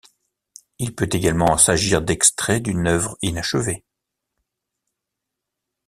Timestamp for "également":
1.11-1.55